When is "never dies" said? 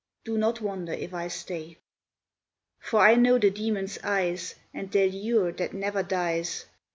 5.75-6.65